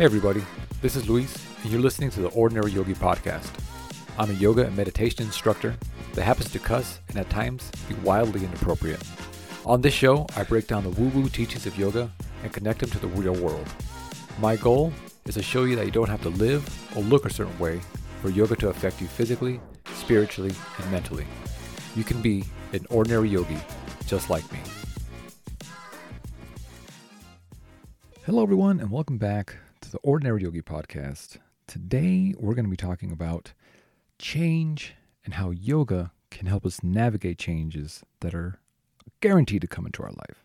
[0.00, 0.42] Hey, everybody,
[0.80, 3.50] this is Luis, and you're listening to the Ordinary Yogi Podcast.
[4.18, 5.76] I'm a yoga and meditation instructor
[6.14, 9.02] that happens to cuss and at times be wildly inappropriate.
[9.66, 12.10] On this show, I break down the woo woo teachings of yoga
[12.42, 13.68] and connect them to the real world.
[14.38, 14.90] My goal
[15.26, 17.78] is to show you that you don't have to live or look a certain way
[18.22, 19.60] for yoga to affect you physically,
[19.92, 21.26] spiritually, and mentally.
[21.94, 23.58] You can be an ordinary yogi
[24.06, 24.60] just like me.
[28.24, 29.56] Hello, everyone, and welcome back
[29.90, 31.38] to the Ordinary Yogi Podcast.
[31.66, 33.54] Today, we're going to be talking about
[34.20, 34.94] change
[35.24, 38.60] and how yoga can help us navigate changes that are
[39.20, 40.44] guaranteed to come into our life.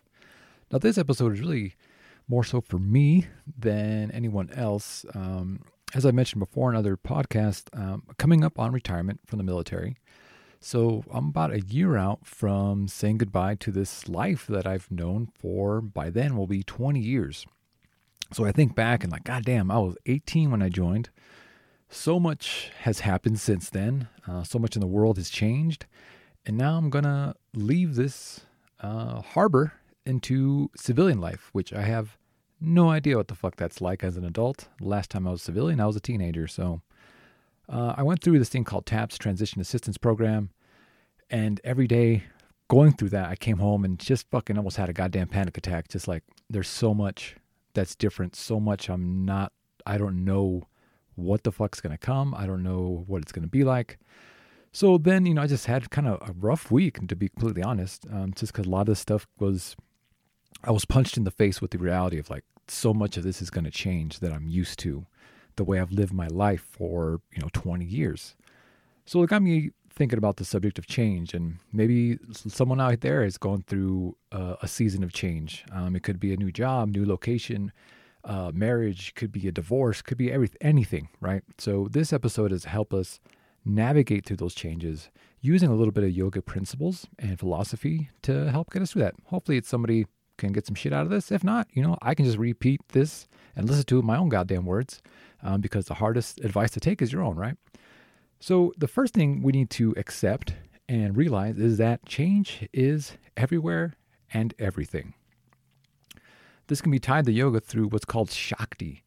[0.72, 1.76] Now, this episode is really
[2.26, 5.06] more so for me than anyone else.
[5.14, 5.62] Um,
[5.94, 9.96] as I mentioned before in other podcasts, um, coming up on retirement from the military.
[10.58, 15.28] So I'm about a year out from saying goodbye to this life that I've known
[15.38, 17.46] for by then will be 20 years.
[18.32, 21.10] So I think back and like, God damn, I was 18 when I joined.
[21.88, 24.08] So much has happened since then.
[24.26, 25.86] Uh, so much in the world has changed.
[26.44, 28.40] And now I'm going to leave this
[28.80, 29.72] uh, harbor
[30.04, 32.16] into civilian life, which I have
[32.60, 34.68] no idea what the fuck that's like as an adult.
[34.80, 36.46] Last time I was civilian, I was a teenager.
[36.46, 36.80] So
[37.68, 40.50] uh, I went through this thing called TAPS, Transition Assistance Program.
[41.28, 42.24] And every day
[42.68, 45.88] going through that, I came home and just fucking almost had a goddamn panic attack.
[45.88, 47.36] Just like there's so much
[47.76, 48.88] that's different so much.
[48.88, 49.52] I'm not,
[49.86, 50.64] I don't know
[51.14, 52.34] what the fuck's going to come.
[52.34, 53.98] I don't know what it's going to be like.
[54.72, 57.62] So then, you know, I just had kind of a rough week, to be completely
[57.62, 59.76] honest, um, just because a lot of this stuff was,
[60.64, 63.40] I was punched in the face with the reality of like so much of this
[63.40, 65.06] is going to change that I'm used to,
[65.56, 68.34] the way I've lived my life for, you know, 20 years.
[69.04, 73.24] So it got me thinking about the subject of change, and maybe someone out there
[73.24, 75.64] is going through uh, a season of change.
[75.72, 77.72] Um, it could be a new job, new location,
[78.24, 81.42] uh, marriage, could be a divorce, could be everything, anything, right?
[81.58, 83.20] So this episode is to help us
[83.64, 88.70] navigate through those changes using a little bit of yoga principles and philosophy to help
[88.70, 89.14] get us through that.
[89.26, 90.06] Hopefully, it's somebody
[90.36, 91.32] can get some shit out of this.
[91.32, 94.66] If not, you know, I can just repeat this and listen to my own goddamn
[94.66, 95.00] words
[95.42, 97.56] um, because the hardest advice to take is your own, right?
[98.38, 100.52] So, the first thing we need to accept
[100.88, 103.94] and realize is that change is everywhere
[104.32, 105.14] and everything.
[106.68, 109.02] This can be tied to yoga through what's called Shakti,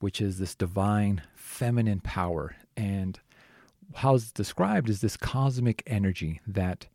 [0.00, 2.56] which is this divine feminine power.
[2.76, 3.18] And
[3.94, 6.88] how it's described is this cosmic energy that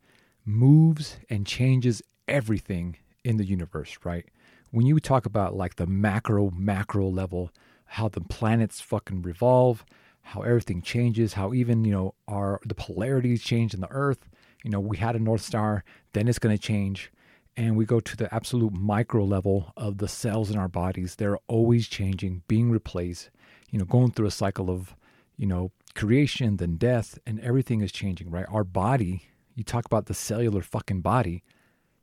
[0.44, 4.26] moves and changes everything in the universe, right?
[4.70, 7.50] When you talk about like the macro, macro level,
[7.86, 9.84] how the planets fucking revolve,
[10.22, 14.28] how everything changes, how even, you know, our the polarities change in the earth.
[14.64, 17.10] You know, we had a North Star, then it's going to change.
[17.56, 21.16] And we go to the absolute micro level of the cells in our bodies.
[21.16, 23.30] They're always changing, being replaced,
[23.70, 24.94] you know, going through a cycle of,
[25.36, 28.46] you know, creation, then death, and everything is changing, right?
[28.48, 29.24] Our body,
[29.56, 31.42] you talk about the cellular fucking body,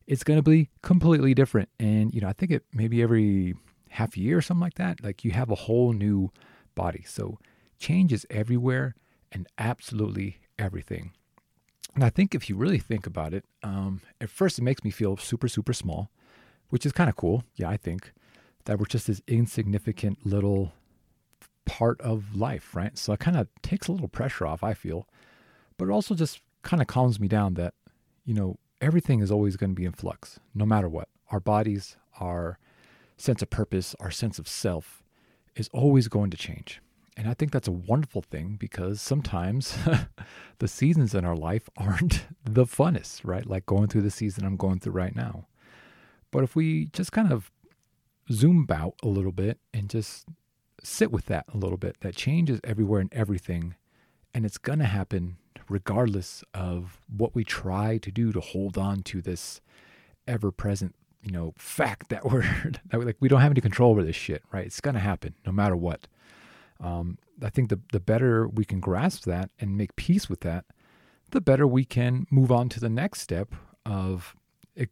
[0.06, 1.70] it's to be completely different.
[1.80, 3.56] And, you know, I think it maybe every
[3.90, 6.32] half year or something like that, like you have a whole new
[6.76, 7.04] body.
[7.08, 7.40] So
[7.80, 8.96] Change is everywhere
[9.32, 11.12] and absolutely everything.
[11.96, 14.92] And I think if you really think about it, um, at first it makes me
[14.92, 16.10] feel super, super small,
[16.70, 17.44] which is kind of cool.
[17.56, 18.14] Yeah, I think
[18.66, 20.74] that we're just this insignificant little
[21.66, 22.98] part of life, right?
[22.98, 25.08] So it kind of takes a little pressure off, I feel.
[25.78, 27.74] But it also just kind of calms me down that,
[28.26, 31.10] you know, everything is always going to be in flux, no matter what.
[31.32, 32.60] Our bodies, our
[33.18, 35.04] sense of purpose, our sense of self
[35.56, 36.82] is always going to change.
[37.18, 39.76] And I think that's a wonderful thing because sometimes
[40.60, 43.46] the seasons in our life aren't the funnest, right?
[43.46, 45.48] Like going through the season I'm going through right now.
[46.32, 47.52] But if we just kind of
[48.32, 50.28] zoom out a little bit and just
[50.84, 53.74] sit with that a little bit, that change is everywhere and everything.
[54.34, 55.38] And it's going to happen
[55.70, 59.60] regardless of what we try to do to hold on to this
[60.28, 62.44] ever present, you know, fact that we're
[62.92, 64.68] that we, like we don't have any control over this shit, right?
[64.68, 66.08] It's going to happen no matter what.
[66.80, 70.66] Um, I think the, the better we can grasp that and make peace with that,
[71.32, 73.54] the better we can move on to the next step
[73.86, 74.36] of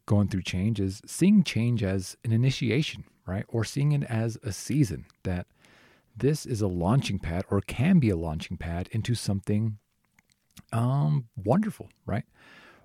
[0.06, 3.44] going through change is seeing change as an initiation, right?
[3.48, 5.46] Or seeing it as a season that
[6.16, 9.78] this is a launching pad or can be a launching pad into something
[10.72, 12.24] um, wonderful, right?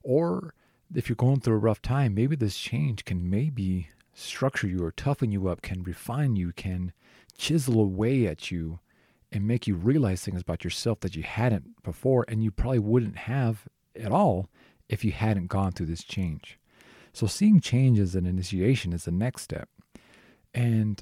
[0.04, 0.54] Or
[0.94, 4.92] if you're going through a rough time, maybe this change can maybe structure you or
[4.92, 6.92] toughen you up, can refine you, can
[7.38, 8.80] chisel away at you
[9.32, 13.16] and make you realize things about yourself that you hadn't before and you probably wouldn't
[13.16, 14.50] have at all
[14.90, 16.60] if you hadn't gone through this change.
[17.14, 19.70] So seeing change as an initiation is the next step.
[20.54, 21.02] And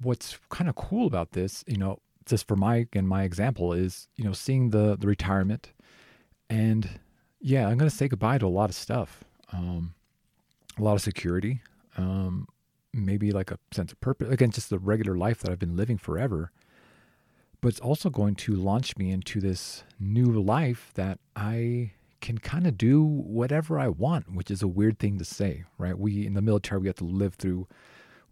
[0.00, 4.06] what's kind of cool about this, you know, just for my and my example is,
[4.16, 5.72] you know, seeing the the retirement
[6.48, 7.00] and
[7.40, 9.24] yeah, I'm going to say goodbye to a lot of stuff.
[9.52, 9.94] Um,
[10.78, 11.62] a lot of security,
[11.96, 12.46] um,
[12.92, 14.28] maybe like a sense of purpose.
[14.30, 16.50] Again, just the regular life that I've been living forever.
[17.60, 22.66] But it's also going to launch me into this new life that I can kind
[22.66, 25.98] of do whatever I want, which is a weird thing to say, right?
[25.98, 27.66] We in the military, we have to live through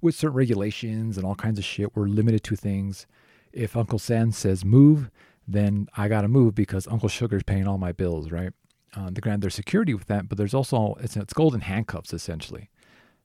[0.00, 1.96] with certain regulations and all kinds of shit.
[1.96, 3.06] We're limited to things.
[3.52, 5.10] If Uncle Sam says move,
[5.46, 8.52] then I got to move because Uncle Sugar's paying all my bills, right?
[8.94, 12.70] Uh, the grant there's security with that, but there's also it's, it's golden handcuffs essentially.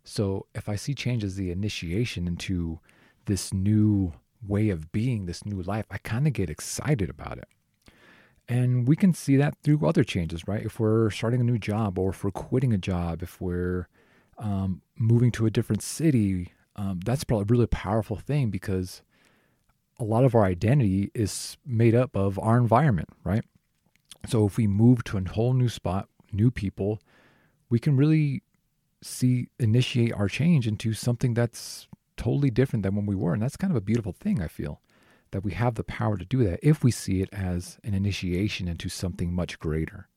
[0.03, 2.79] So if I see change as the initiation into
[3.25, 4.13] this new
[4.47, 7.47] way of being, this new life, I kind of get excited about it.
[8.47, 10.63] And we can see that through other changes, right?
[10.63, 13.87] If we're starting a new job or if we're quitting a job, if we're
[14.37, 19.01] um, moving to a different city, um, that's probably a really powerful thing because
[19.99, 23.45] a lot of our identity is made up of our environment, right?
[24.27, 26.99] So if we move to a whole new spot, new people,
[27.69, 28.43] we can really
[29.01, 31.87] see initiate our change into something that's
[32.17, 33.33] totally different than when we were.
[33.33, 34.81] And that's kind of a beautiful thing, I feel,
[35.31, 38.67] that we have the power to do that if we see it as an initiation
[38.67, 40.07] into something much greater.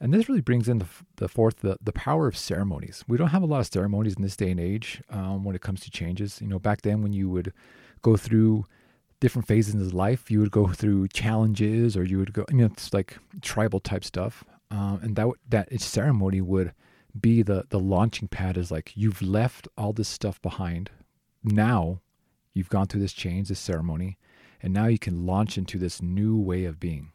[0.00, 0.86] And this really brings in the,
[1.16, 3.04] the fourth, the, the power of ceremonies.
[3.08, 5.62] We don't have a lot of ceremonies in this day and age um, when it
[5.62, 6.40] comes to changes.
[6.40, 7.52] You know, back then when you would
[8.02, 8.64] go through
[9.18, 12.66] different phases of life, you would go through challenges or you would go, I mean,
[12.66, 14.44] it's like tribal type stuff.
[14.70, 16.72] Um, and that, that ceremony would
[17.20, 20.90] be the, the launching pad is like, you've left all this stuff behind.
[21.42, 22.00] Now
[22.54, 24.18] you've gone through this change, this ceremony,
[24.62, 27.12] and now you can launch into this new way of being.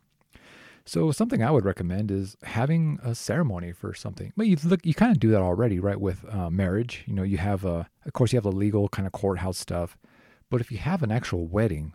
[0.86, 4.34] So something I would recommend is having a ceremony for something.
[4.36, 6.00] But you look, you kind of do that already, right?
[6.00, 9.06] With uh, marriage, you know, you have a, of course, you have the legal kind
[9.06, 9.98] of courthouse stuff.
[10.50, 11.94] But if you have an actual wedding,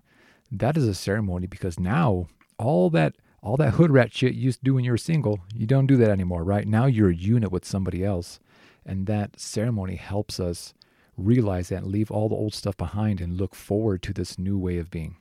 [0.51, 2.29] that is a ceremony because now
[2.59, 5.39] all that all that hood rat shit you used to do when you were single,
[5.55, 6.67] you don't do that anymore, right?
[6.67, 8.41] Now you're a unit with somebody else,
[8.85, 10.75] and that ceremony helps us
[11.19, 14.56] realize that and leave all the old stuff behind and look forward to this new
[14.56, 15.17] way of being.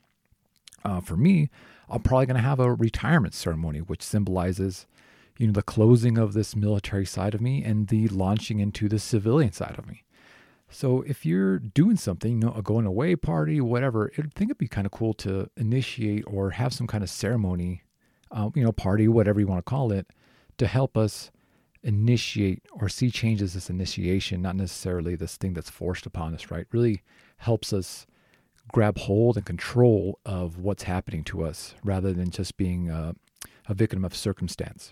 [0.85, 1.49] Uh, for me,
[1.89, 4.85] I'm probably going to have a retirement ceremony, which symbolizes,
[5.37, 8.99] you know, the closing of this military side of me and the launching into the
[8.99, 10.03] civilian side of me.
[10.69, 14.57] So if you're doing something, you know, a going away party, whatever, I think it'd
[14.57, 17.83] be kind of cool to initiate or have some kind of ceremony,
[18.31, 20.07] um, you know, party, whatever you want to call it,
[20.57, 21.31] to help us
[21.87, 26.67] initiate or see changes as initiation, not necessarily this thing that's forced upon us, right?
[26.71, 27.01] Really
[27.37, 28.05] helps us
[28.73, 33.15] grab hold and control of what's happening to us rather than just being a,
[33.69, 34.91] a victim of circumstance.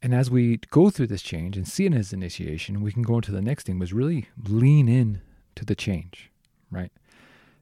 [0.00, 3.16] And as we go through this change and see it as initiation, we can go
[3.16, 5.20] into the next thing was really lean in
[5.54, 6.30] to the change,
[6.70, 6.92] right?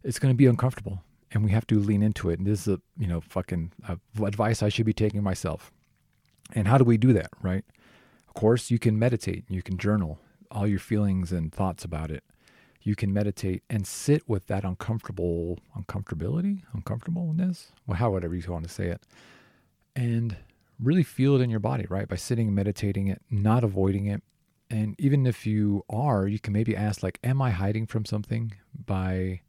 [0.04, 2.38] It's going to be uncomfortable and we have to lean into it.
[2.38, 5.72] And this is a, you know, fucking uh, advice I should be taking myself.
[6.52, 7.64] And how do we do that, right?
[8.36, 12.22] Course, you can meditate, you can journal all your feelings and thoughts about it
[12.86, 18.62] you can meditate and sit with that uncomfortable uncomfortability, uncomfortableness, well, how whatever you want
[18.62, 19.02] to say it,
[19.96, 20.36] and
[20.80, 22.06] really feel it in your body, right?
[22.06, 24.22] By sitting and meditating it, not avoiding it.
[24.70, 28.52] And even if you are, you can maybe ask, like, am I hiding from something
[28.86, 29.40] by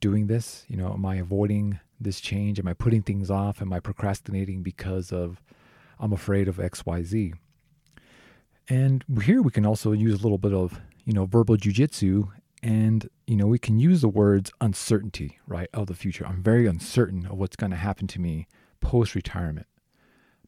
[0.00, 0.64] doing this?
[0.66, 2.58] You know, am I avoiding this change?
[2.58, 3.62] Am I putting things off?
[3.62, 5.40] Am I procrastinating because of
[6.00, 7.34] I'm afraid of XYZ?
[8.68, 12.30] And here we can also use a little bit of, you know, verbal jujitsu
[12.62, 16.26] and, you know, we can use the words uncertainty, right, of the future.
[16.26, 18.46] I'm very uncertain of what's going to happen to me
[18.80, 19.66] post retirement.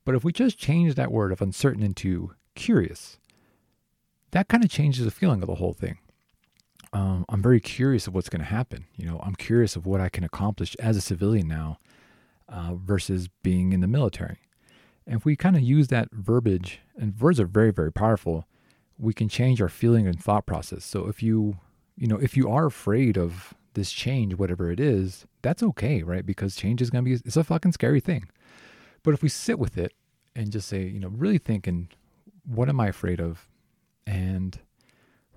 [0.06, 3.18] But if we just change that word of uncertain into curious,
[4.30, 5.98] that kind of changes the feeling of the whole thing.
[6.92, 8.86] Um, I'm very curious of what's going to happen.
[8.96, 11.80] You know, I'm curious of what I can accomplish as a civilian now
[12.48, 14.38] uh, versus being in the military.
[15.06, 18.46] And if we kind of use that verbiage, and words are very, very powerful,
[18.98, 20.84] we can change our feeling and thought process.
[20.84, 21.58] So if you
[21.96, 26.24] you know, if you are afraid of this change, whatever it is, that's okay, right?
[26.24, 28.28] Because change is going to be, it's a fucking scary thing.
[29.02, 29.92] But if we sit with it
[30.34, 31.88] and just say, you know, really thinking,
[32.44, 33.48] what am I afraid of?
[34.06, 34.58] And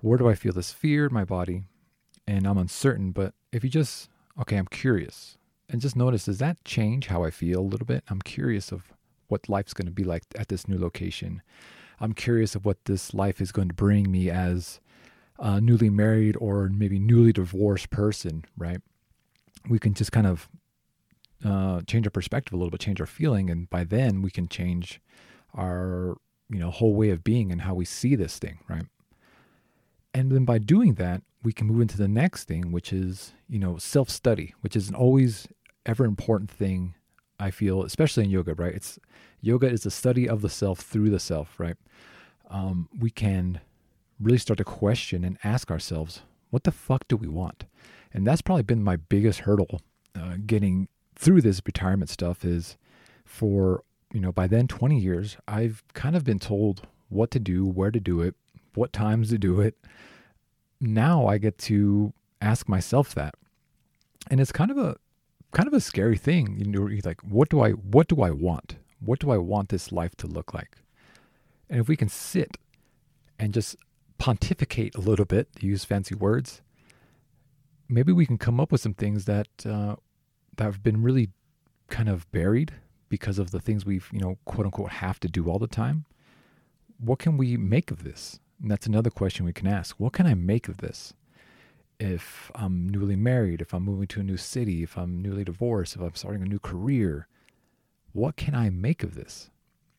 [0.00, 1.64] where do I feel this fear in my body?
[2.26, 3.12] And I'm uncertain.
[3.12, 4.08] But if you just,
[4.38, 5.36] okay, I'm curious
[5.68, 8.04] and just notice, does that change how I feel a little bit?
[8.08, 8.92] I'm curious of
[9.30, 11.42] what life's going to be like at this new location.
[12.00, 14.80] I'm curious of what this life is going to bring me as
[15.38, 18.80] a newly married or maybe newly divorced person, right?
[19.68, 20.48] We can just kind of
[21.44, 24.48] uh, change our perspective a little bit, change our feeling, and by then we can
[24.48, 25.00] change
[25.54, 26.16] our
[26.48, 28.86] you know whole way of being and how we see this thing, right?
[30.12, 33.58] And then by doing that, we can move into the next thing, which is, you
[33.58, 35.48] know, self study, which is an always
[35.86, 36.94] ever important thing,
[37.40, 38.74] I feel, especially in yoga, right?
[38.74, 38.98] It's
[39.40, 41.76] yoga is the study of the self through the self, right?
[42.50, 43.60] Um, we can
[44.20, 47.64] really start to question and ask ourselves, what the fuck do we want?
[48.12, 49.80] And that's probably been my biggest hurdle
[50.14, 52.76] uh, getting through this retirement stuff is
[53.24, 57.64] for, you know, by then 20 years, I've kind of been told what to do,
[57.64, 58.34] where to do it,
[58.74, 59.76] what times to do it.
[60.80, 63.34] Now I get to ask myself that.
[64.30, 64.96] And it's kind of a
[65.52, 66.56] kind of a scary thing.
[66.58, 68.76] You know, you're like what do I what do I want?
[69.00, 70.78] What do I want this life to look like?
[71.68, 72.58] And if we can sit
[73.38, 73.76] and just
[74.18, 76.60] pontificate a little bit, use fancy words,
[77.88, 79.96] maybe we can come up with some things that uh,
[80.56, 81.30] that have been really
[81.88, 82.72] kind of buried
[83.08, 86.04] because of the things we've you know quote unquote have to do all the time.
[86.98, 88.38] What can we make of this?
[88.60, 89.98] And that's another question we can ask.
[89.98, 91.14] What can I make of this?
[92.00, 95.94] If I'm newly married, if I'm moving to a new city, if I'm newly divorced,
[95.94, 97.28] if I'm starting a new career,
[98.12, 99.50] what can I make of this?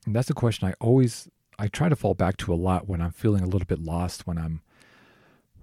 [0.08, 1.30] And that's a question I always
[1.60, 4.26] I try to fall back to a lot when I'm feeling a little bit lost,
[4.26, 4.62] when I'm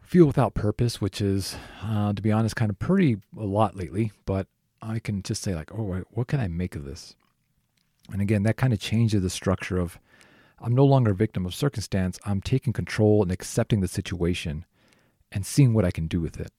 [0.00, 4.12] feel without purpose, which is, uh, to be honest, kind of pretty a lot lately.
[4.24, 4.46] But
[4.80, 7.16] I can just say like, oh, what can I make of this?
[8.12, 9.98] And again, that kind of changes the structure of
[10.60, 12.18] I'm no longer a victim of circumstance.
[12.24, 14.64] I'm taking control and accepting the situation
[15.32, 16.52] and seeing what I can do with it.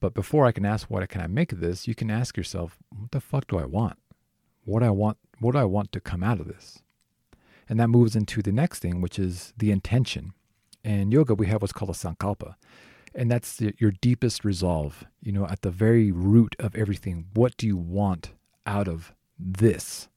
[0.00, 2.76] But before I can ask what can I make of this, you can ask yourself,
[2.90, 3.98] what the fuck do I want?
[4.64, 6.82] What I want what do I want to come out of this?
[7.68, 10.32] And that moves into the next thing, which is the intention.
[10.84, 12.54] In yoga, we have what's called a sankalpa.
[13.14, 17.26] And that's the, your deepest resolve, you know, at the very root of everything.
[17.34, 18.32] What do you want
[18.66, 20.08] out of this?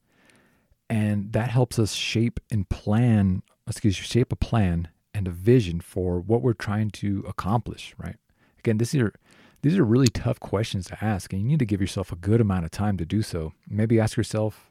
[0.89, 5.79] And that helps us shape and plan, excuse me, shape a plan and a vision
[5.79, 8.17] for what we're trying to accomplish, right?
[8.59, 9.13] Again, this are
[9.61, 12.41] these are really tough questions to ask, and you need to give yourself a good
[12.41, 13.53] amount of time to do so.
[13.67, 14.69] Maybe ask yourself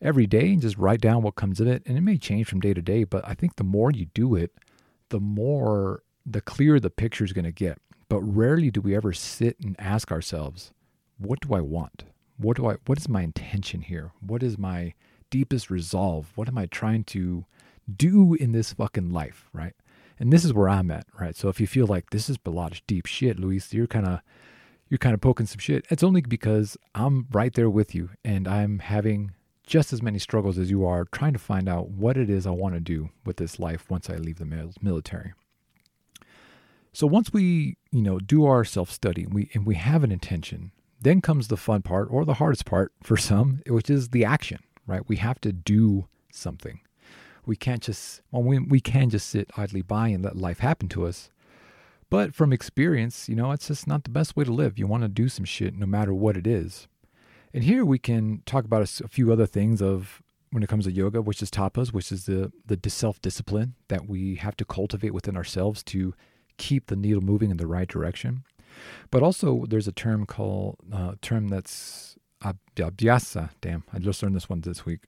[0.00, 1.82] every day and just write down what comes of it.
[1.86, 4.36] And it may change from day to day, but I think the more you do
[4.36, 4.52] it,
[5.08, 7.78] the more, the clearer the picture is going to get.
[8.08, 10.72] But rarely do we ever sit and ask ourselves,
[11.18, 12.04] what do I want?
[12.36, 14.12] What do I, what is my intention here?
[14.20, 14.92] What is my
[15.30, 16.30] deepest resolve?
[16.34, 17.46] What am I trying to
[17.92, 19.48] do in this fucking life?
[19.52, 19.74] Right.
[20.18, 21.36] And this is where I'm at, right?
[21.36, 24.06] So if you feel like this is a lot of deep shit, Luis, you're kind
[24.06, 24.20] of
[24.88, 25.86] you're kind of poking some shit.
[25.90, 29.32] It's only because I'm right there with you and I'm having
[29.66, 32.50] just as many struggles as you are trying to find out what it is I
[32.50, 35.32] want to do with this life once I leave the military.
[36.92, 41.20] So once we, you know, do our self-study we and we have an intention, then
[41.20, 45.02] comes the fun part or the hardest part for some, which is the action, right?
[45.08, 46.80] We have to do something.
[47.46, 50.88] We can't just well we we can just sit idly by and let life happen
[50.90, 51.30] to us.
[52.10, 54.78] But from experience, you know, it's just not the best way to live.
[54.78, 56.86] You want to do some shit no matter what it is.
[57.52, 60.84] And here we can talk about a, a few other things of when it comes
[60.84, 64.64] to yoga, which is tapas, which is the the self discipline that we have to
[64.64, 66.14] cultivate within ourselves to
[66.56, 68.44] keep the needle moving in the right direction.
[69.10, 73.50] But also, there's a term called uh, term that's abhyasa.
[73.60, 75.00] Damn, I just learned this one this week,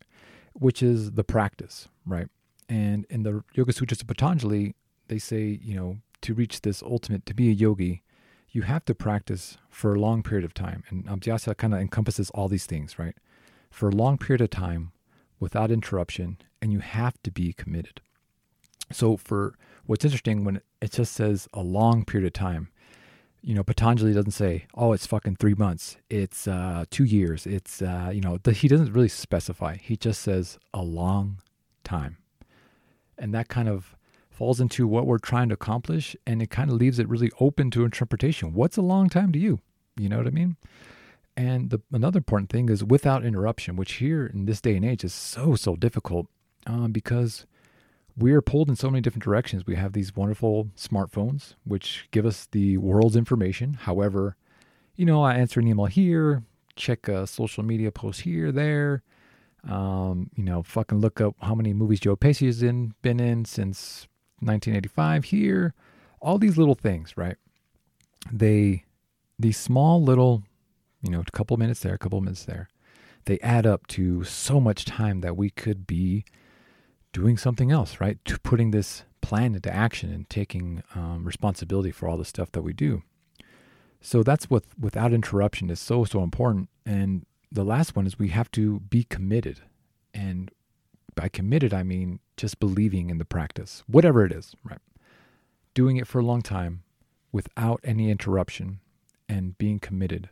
[0.59, 2.29] which is the practice, right?
[2.69, 4.75] And in the Yoga Sutras of Patanjali,
[5.09, 8.03] they say, you know, to reach this ultimate, to be a yogi,
[8.51, 10.83] you have to practice for a long period of time.
[10.89, 13.15] And Abhyasa kind of encompasses all these things, right?
[13.71, 14.93] For a long period of time
[15.39, 18.01] without interruption, and you have to be committed.
[18.91, 22.69] So, for what's interesting when it just says a long period of time,
[23.47, 27.81] you know, Patanjali doesn't say, oh, it's fucking three months, it's uh, two years, it's,
[27.81, 29.76] uh, you know, the, he doesn't really specify.
[29.76, 31.38] He just says a long
[31.85, 32.17] time.
[33.17, 33.95] And that kind of
[34.31, 37.71] falls into what we're trying to accomplish and it kind of leaves it really open
[37.71, 38.53] to interpretation.
[38.53, 39.61] What's a long time to you?
[39.97, 40.57] You know what I mean?
[41.37, 45.05] And the, another important thing is without interruption, which here in this day and age
[45.05, 46.26] is so, so difficult
[46.67, 47.47] um, because
[48.17, 49.67] we're pulled in so many different directions.
[49.67, 53.75] We have these wonderful smartphones, which give us the world's information.
[53.75, 54.37] However,
[54.97, 56.43] you know, I answer an email here,
[56.77, 59.03] check a social media post here, there.
[59.69, 63.45] Um, you know, fucking look up how many movies Joe Pesci has in, been in
[63.45, 64.07] since
[64.41, 65.75] 1985 here,
[66.21, 67.37] all these little things, right?
[68.31, 68.85] They,
[69.39, 70.45] these small little,
[71.03, 72.69] you know, a couple minutes there, a couple minutes there,
[73.25, 76.25] they add up to so much time that we could be
[77.17, 78.23] doing something else, right?
[78.27, 82.61] To putting this plan into action and taking um, responsibility for all the stuff that
[82.61, 83.03] we do.
[84.03, 86.69] So that's what without interruption is so so important.
[86.85, 89.63] And the last one is we have to be committed.
[90.13, 90.51] And
[91.15, 94.85] by committed, I mean just believing in the practice, whatever it is, right?
[95.73, 96.83] Doing it for a long time
[97.33, 98.81] without any interruption
[99.27, 100.29] and being committed.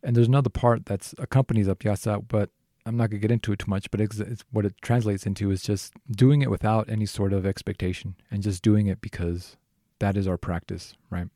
[0.00, 2.50] And there's another part that's accompanies abhyasa, but
[2.86, 3.90] I'm not gonna get into it too much.
[3.90, 7.46] But it's, it's, what it translates into is just doing it without any sort of
[7.46, 9.56] expectation and just doing it because
[9.98, 11.28] that is our practice, right?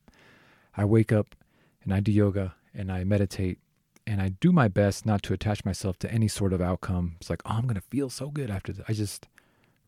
[0.77, 1.35] I wake up
[1.83, 3.59] and I do yoga and I meditate
[4.07, 7.17] and I do my best not to attach myself to any sort of outcome.
[7.21, 8.85] It's like, oh, I'm gonna feel so good after this.
[8.89, 9.29] I just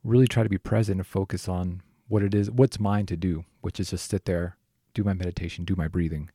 [0.03, 3.45] really try to be present and focus on what it is, what's mine to do,
[3.61, 4.57] which is just sit there,
[4.95, 6.31] do my meditation, do my breathing.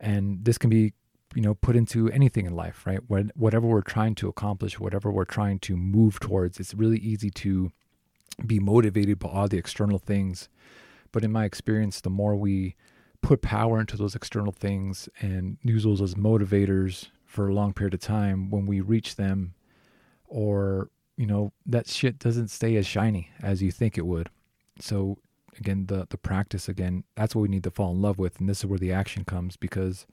[0.00, 0.94] And this can be
[1.34, 3.00] you know put into anything in life right?
[3.06, 7.30] When, whatever we're trying to accomplish whatever we're trying to move towards it's really easy
[7.30, 7.70] to
[8.46, 10.48] be motivated by all the external things.
[11.10, 12.76] But in my experience the more we
[13.20, 17.94] put power into those external things and use those as motivators for a long period
[17.94, 19.54] of time when we reach them
[20.26, 24.30] or you know that shit doesn't stay as shiny as you think it would.
[24.80, 25.18] So
[25.58, 28.48] again the the practice again that's what we need to fall in love with and
[28.48, 30.06] this is where the action comes because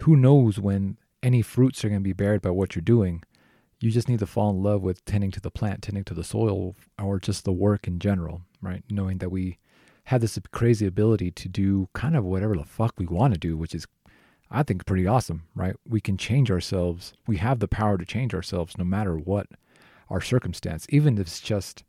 [0.00, 3.22] who knows when any fruits are going to be bared by what you're doing.
[3.80, 6.24] You just need to fall in love with tending to the plant, tending to the
[6.24, 8.82] soil, or just the work in general, right?
[8.88, 9.58] Knowing that we
[10.04, 13.56] have this crazy ability to do kind of whatever the fuck we want to do,
[13.56, 13.86] which is,
[14.50, 15.74] I think, pretty awesome, right?
[15.86, 17.12] We can change ourselves.
[17.26, 19.48] We have the power to change ourselves no matter what
[20.08, 20.86] our circumstance.
[20.90, 21.82] Even if it's just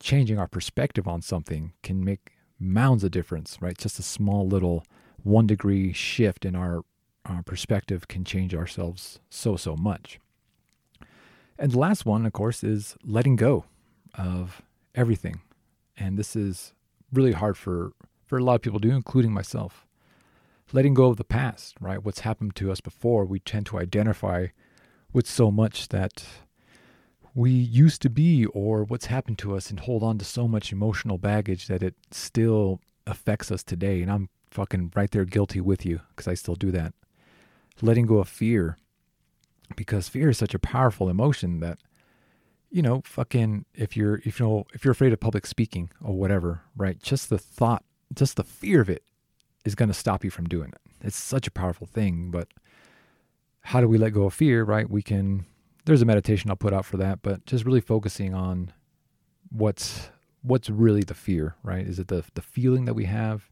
[0.00, 3.76] changing our perspective on something can make mounds of difference, right?
[3.76, 4.84] Just a small little
[5.22, 6.82] one degree shift in our
[7.24, 10.18] our perspective can change ourselves so, so much.
[11.58, 13.64] And the last one, of course, is letting go
[14.14, 14.62] of
[14.94, 15.40] everything.
[15.96, 16.74] And this is
[17.12, 17.92] really hard for,
[18.26, 19.86] for a lot of people to do, including myself.
[20.72, 22.02] Letting go of the past, right?
[22.02, 24.48] What's happened to us before, we tend to identify
[25.12, 26.24] with so much that
[27.34, 30.72] we used to be or what's happened to us and hold on to so much
[30.72, 34.00] emotional baggage that it still affects us today.
[34.00, 36.94] And I'm fucking right there guilty with you because I still do that
[37.82, 38.78] letting go of fear
[39.76, 41.78] because fear is such a powerful emotion that
[42.70, 46.14] you know fucking if you're if you know if you're afraid of public speaking or
[46.14, 49.02] whatever right just the thought just the fear of it
[49.64, 50.80] is going to stop you from doing it.
[51.02, 52.48] It's such a powerful thing but
[53.60, 54.88] how do we let go of fear right?
[54.88, 55.46] We can
[55.84, 58.72] there's a meditation I'll put out for that but just really focusing on
[59.50, 60.10] what's
[60.42, 61.86] what's really the fear right?
[61.86, 63.48] Is it the the feeling that we have?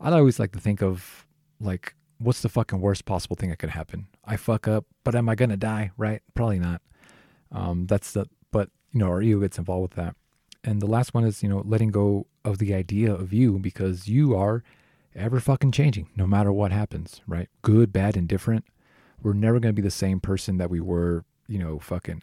[0.00, 1.26] I always like to think of
[1.60, 4.06] like what's the fucking worst possible thing that could happen?
[4.24, 5.90] I fuck up, but am I gonna die?
[5.96, 6.22] Right?
[6.34, 6.82] Probably not.
[7.52, 10.16] Um, that's the but you know our ego gets involved with that.
[10.64, 14.08] And the last one is you know letting go of the idea of you because
[14.08, 14.62] you are
[15.14, 17.20] ever fucking changing no matter what happens.
[17.26, 17.48] Right?
[17.62, 18.64] Good, bad, indifferent.
[19.22, 21.24] We're never gonna be the same person that we were.
[21.48, 22.22] You know, fucking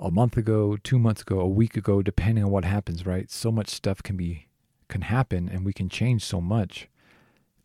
[0.00, 3.06] a month ago, two months ago, a week ago, depending on what happens.
[3.06, 3.30] Right?
[3.30, 4.48] So much stuff can be
[4.88, 6.88] can happen, and we can change so much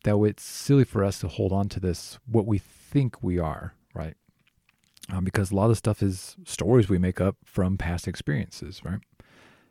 [0.03, 3.73] that it's silly for us to hold on to this what we think we are,
[3.93, 4.15] right?
[5.11, 8.99] Um, because a lot of stuff is stories we make up from past experiences, right?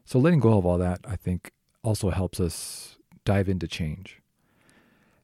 [0.05, 4.21] So letting go of all that, I think, also helps us dive into change.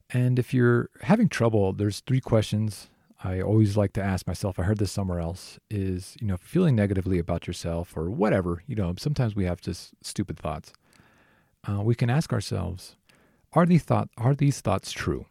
[0.09, 2.89] And if you're having trouble, there's three questions
[3.23, 4.59] I always like to ask myself.
[4.59, 8.75] I heard this somewhere else is, you know, feeling negatively about yourself or whatever, you
[8.75, 10.71] know, sometimes we have just stupid thoughts.
[11.67, 12.95] Uh, we can ask ourselves,
[13.57, 15.25] are these thought are these thoughts true?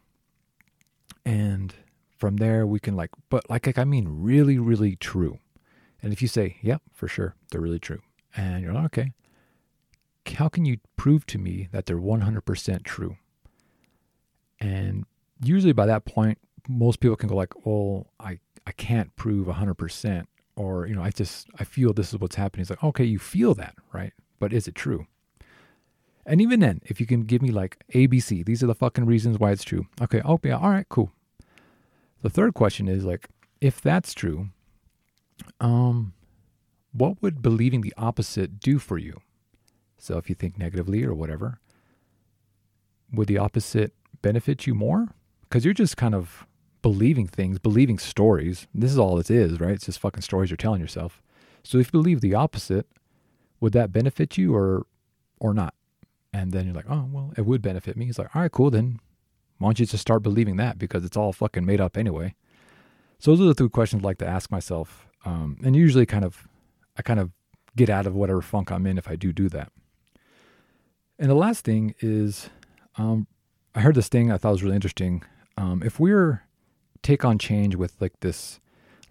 [1.25, 1.73] And
[2.17, 5.39] from there we can like but like, like I mean really really true.
[6.01, 8.01] And if you say, "Yep, for sure, they're really true."
[8.35, 9.13] And you're like, "Okay.
[10.35, 13.15] How can you prove to me that they're 100% true?"
[14.59, 15.05] And
[15.41, 16.37] usually by that point
[16.67, 21.11] most people can go like, "Well, I I can't prove 100% or, you know, I
[21.11, 24.11] just I feel this is what's happening." It's like, "Okay, you feel that, right?
[24.37, 25.07] But is it true?"
[26.27, 29.39] And even then, if you can give me like ABC, these are the fucking reasons
[29.39, 29.87] why it's true.
[30.01, 31.11] Okay, oh yeah, all right, cool.
[32.21, 33.29] The third question is like,
[33.61, 34.49] if that's true,
[35.61, 36.13] um,
[36.91, 39.21] what would believing the opposite do for you?
[39.97, 41.61] So if you think negatively or whatever,
[43.11, 45.07] would the opposite benefit you more?
[45.43, 46.45] Because you're just kind of
[46.81, 48.67] believing things, believing stories.
[48.75, 49.71] This is all it is, right?
[49.71, 51.21] It's just fucking stories you're telling yourself.
[51.63, 52.87] So if you believe the opposite,
[53.61, 54.85] would that benefit you or
[55.39, 55.73] or not?
[56.33, 58.05] And then you're like, oh, well, it would benefit me.
[58.05, 58.69] He's like, all right, cool.
[58.69, 58.99] Then
[59.57, 62.35] why don't you just start believing that because it's all fucking made up anyway.
[63.19, 65.07] So those are the three questions I like to ask myself.
[65.25, 66.47] Um, and usually kind of,
[66.97, 67.31] I kind of
[67.75, 69.71] get out of whatever funk I'm in if I do do that.
[71.17, 72.49] And the last thing is,
[72.97, 73.27] um,
[73.73, 75.23] I heard this thing I thought was really interesting.
[75.57, 76.43] Um, if we're
[77.01, 78.59] take on change with like this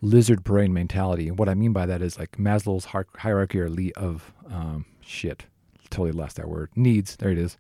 [0.00, 5.46] lizard brain mentality, what I mean by that is like Maslow's hierarchy of um, shit
[5.90, 6.70] totally lost that word.
[6.77, 7.57] Needs, there it is.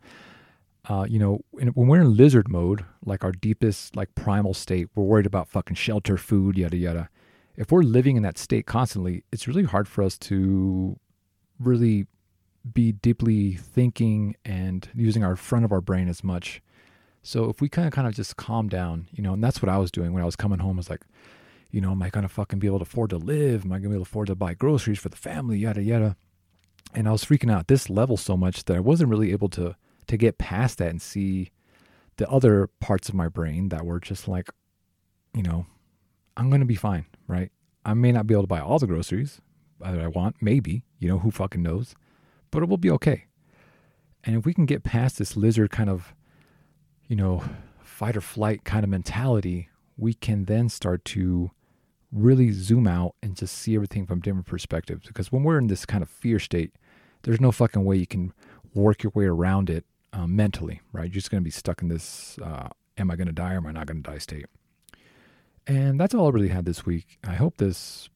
[0.88, 5.02] Uh, you know, when we're in lizard mode, like our deepest, like primal state, we're
[5.02, 7.08] worried about fucking shelter, food, yada yada.
[7.56, 10.98] If we're living in that state constantly, it's really hard for us to
[11.58, 12.06] really
[12.72, 16.62] be deeply thinking and using our front of our brain as much.
[17.22, 19.68] So if we kind of kind of just calm down, you know, and that's what
[19.68, 20.76] I was doing when I was coming home.
[20.76, 21.02] I was like,
[21.72, 23.64] you know, am I gonna fucking be able to afford to live?
[23.64, 25.58] Am I gonna be able to afford to buy groceries for the family?
[25.58, 26.16] Yada yada.
[26.96, 29.76] And I was freaking out this level so much that I wasn't really able to
[30.08, 31.50] to get past that and see
[32.16, 34.48] the other parts of my brain that were just like,
[35.34, 35.66] you know,
[36.36, 37.52] I'm gonna be fine, right?
[37.84, 39.40] I may not be able to buy all the groceries
[39.80, 41.94] that I want, maybe, you know, who fucking knows,
[42.50, 43.26] but it will be okay.
[44.24, 46.14] And if we can get past this lizard kind of,
[47.06, 47.44] you know,
[47.82, 51.50] fight or flight kind of mentality, we can then start to
[52.10, 55.06] really zoom out and just see everything from different perspectives.
[55.06, 56.74] Because when we're in this kind of fear state,
[57.26, 58.32] there's no fucking way you can
[58.72, 61.06] work your way around it uh, mentally, right?
[61.06, 63.58] You're just going to be stuck in this uh, am I going to die or
[63.58, 64.46] am I not going to die state.
[65.66, 67.18] And that's all I really had this week.
[67.26, 68.08] I hope this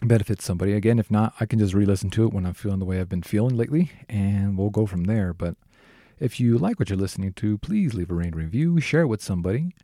[0.00, 0.74] benefits somebody.
[0.74, 3.00] Again, if not, I can just re listen to it when I'm feeling the way
[3.00, 5.34] I've been feeling lately, and we'll go from there.
[5.34, 5.56] But
[6.20, 9.22] if you like what you're listening to, please leave a rain review, share it with
[9.22, 9.74] somebody,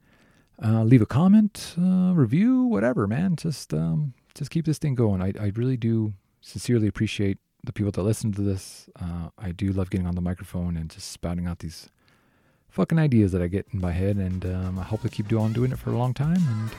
[0.64, 3.34] uh, leave a comment, uh, review, whatever, man.
[3.34, 5.20] Just um, just keep this thing going.
[5.20, 8.88] I, I really do sincerely appreciate the people that listen to this.
[9.00, 11.88] Uh, I do love getting on the microphone and just spouting out these
[12.68, 15.52] fucking ideas that I get in my head, and um, I hope to keep on
[15.52, 16.36] doing it for a long time.
[16.36, 16.70] And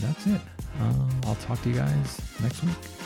[0.00, 0.40] that's it.
[0.80, 3.03] Uh, I'll talk to you guys next week.